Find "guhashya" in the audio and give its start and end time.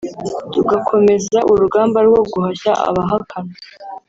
2.31-2.71